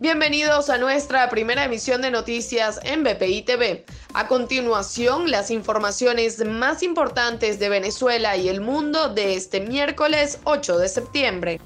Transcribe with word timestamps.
Bienvenidos 0.00 0.70
a 0.70 0.78
nuestra 0.78 1.28
primera 1.28 1.62
emisión 1.62 2.00
de 2.00 2.10
noticias 2.10 2.80
en 2.84 3.04
BPI 3.04 3.42
TV. 3.42 3.84
A 4.14 4.28
continuación, 4.28 5.30
las 5.30 5.50
informaciones 5.50 6.42
más 6.42 6.82
importantes 6.82 7.58
de 7.58 7.68
Venezuela 7.68 8.34
y 8.34 8.48
el 8.48 8.62
mundo 8.62 9.10
de 9.10 9.34
este 9.34 9.60
miércoles 9.60 10.38
8 10.44 10.78
de 10.78 10.88
septiembre. 10.88 11.60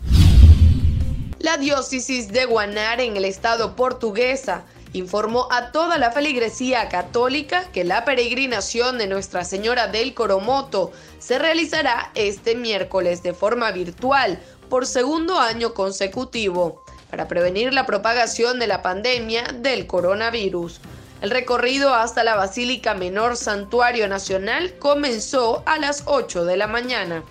La 1.39 1.59
diócesis 1.59 2.26
de 2.33 2.44
Guanare 2.47 3.04
en 3.04 3.17
el 3.17 3.24
estado 3.24 3.76
portuguesa 3.76 4.64
informó 4.94 5.46
a 5.53 5.71
toda 5.71 5.96
la 5.96 6.10
feligresía 6.10 6.88
católica 6.88 7.71
que 7.71 7.85
la 7.85 8.04
peregrinación 8.04 8.98
de 8.98 9.06
Nuestra 9.06 9.44
Señora 9.44 9.87
del 9.87 10.12
Coromoto 10.12 10.90
se 11.21 11.38
realizará 11.38 12.10
este 12.16 12.56
miércoles 12.56 13.22
de 13.22 13.32
forma 13.32 13.71
virtual 13.71 14.42
por 14.69 14.87
segundo 14.87 15.38
año 15.38 15.72
consecutivo 15.72 16.84
para 17.15 17.28
prevenir 17.28 17.73
la 17.73 17.87
propagación 17.87 18.59
de 18.59 18.66
la 18.66 18.83
pandemia 18.83 19.45
del 19.61 19.87
coronavirus. 19.87 20.80
El 21.23 21.30
recorrido 21.30 21.95
hasta 21.95 22.25
la 22.25 22.34
Basílica 22.34 22.95
Menor 22.95 23.37
Santuario 23.37 24.09
Nacional 24.09 24.75
comenzó 24.80 25.62
a 25.65 25.79
las 25.79 26.03
8 26.06 26.45
de 26.45 26.56
la 26.56 26.66
mañana. 26.66 27.23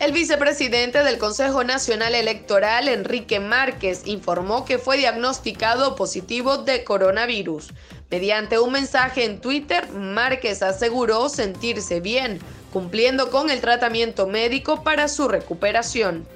El 0.00 0.10
vicepresidente 0.10 1.04
del 1.04 1.18
Consejo 1.18 1.62
Nacional 1.62 2.16
Electoral, 2.16 2.88
Enrique 2.88 3.38
Márquez, 3.38 4.02
informó 4.06 4.64
que 4.64 4.78
fue 4.78 4.96
diagnosticado 4.96 5.94
positivo 5.94 6.58
de 6.58 6.82
coronavirus. 6.82 7.72
Mediante 8.10 8.58
un 8.58 8.72
mensaje 8.72 9.24
en 9.24 9.40
Twitter, 9.40 9.88
Márquez 9.92 10.60
aseguró 10.64 11.28
sentirse 11.28 12.00
bien, 12.00 12.40
cumpliendo 12.72 13.30
con 13.30 13.48
el 13.48 13.60
tratamiento 13.60 14.26
médico 14.26 14.82
para 14.82 15.06
su 15.06 15.28
recuperación. 15.28 16.26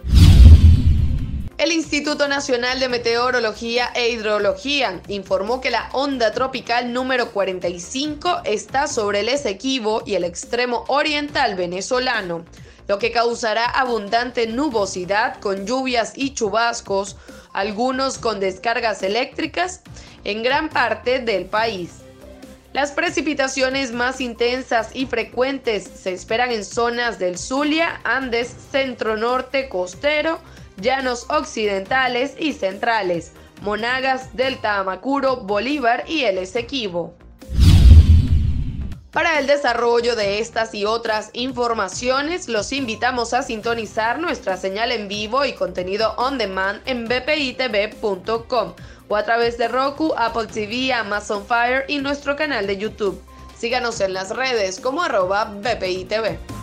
El 1.66 1.72
Instituto 1.72 2.28
Nacional 2.28 2.78
de 2.78 2.88
Meteorología 2.88 3.90
e 3.92 4.10
Hidrología 4.10 5.02
informó 5.08 5.60
que 5.60 5.72
la 5.72 5.88
onda 5.94 6.30
tropical 6.30 6.92
número 6.92 7.32
45 7.32 8.42
está 8.44 8.86
sobre 8.86 9.18
el 9.18 9.28
Esequibo 9.28 10.04
y 10.06 10.14
el 10.14 10.22
extremo 10.22 10.84
oriental 10.86 11.56
venezolano, 11.56 12.44
lo 12.86 13.00
que 13.00 13.10
causará 13.10 13.64
abundante 13.64 14.46
nubosidad 14.46 15.40
con 15.40 15.66
lluvias 15.66 16.12
y 16.14 16.34
chubascos, 16.34 17.16
algunos 17.52 18.18
con 18.18 18.38
descargas 18.38 19.02
eléctricas, 19.02 19.80
en 20.22 20.44
gran 20.44 20.68
parte 20.68 21.18
del 21.18 21.46
país. 21.46 21.94
Las 22.74 22.92
precipitaciones 22.92 23.90
más 23.90 24.20
intensas 24.20 24.90
y 24.94 25.06
frecuentes 25.06 25.82
se 25.82 26.12
esperan 26.12 26.52
en 26.52 26.64
zonas 26.64 27.18
del 27.18 27.36
Zulia, 27.36 28.02
Andes, 28.04 28.54
Centro 28.70 29.16
Norte, 29.16 29.68
Costero, 29.68 30.38
llanos 30.76 31.26
occidentales 31.30 32.34
y 32.38 32.52
centrales, 32.52 33.32
Monagas, 33.62 34.36
Delta 34.36 34.78
Amacuro, 34.78 35.38
Bolívar 35.38 36.04
y 36.06 36.24
el 36.24 36.38
Esequibo. 36.38 37.14
Para 39.16 39.38
el 39.38 39.46
desarrollo 39.46 40.14
de 40.14 40.40
estas 40.40 40.74
y 40.74 40.84
otras 40.84 41.30
informaciones, 41.32 42.48
los 42.48 42.70
invitamos 42.72 43.32
a 43.32 43.42
sintonizar 43.42 44.18
nuestra 44.18 44.58
señal 44.58 44.92
en 44.92 45.08
vivo 45.08 45.46
y 45.46 45.54
contenido 45.54 46.14
on 46.18 46.36
demand 46.36 46.82
en 46.84 47.08
bpitv.com 47.08 48.74
o 49.08 49.16
a 49.16 49.22
través 49.24 49.56
de 49.56 49.68
Roku, 49.68 50.12
Apple 50.18 50.48
TV, 50.48 50.92
Amazon 50.92 51.46
Fire 51.46 51.86
y 51.88 51.96
nuestro 51.96 52.36
canal 52.36 52.66
de 52.66 52.76
YouTube. 52.76 53.18
Síganos 53.56 54.02
en 54.02 54.12
las 54.12 54.36
redes 54.36 54.80
como 54.80 55.02
arroba 55.02 55.46
bpitv. 55.46 56.55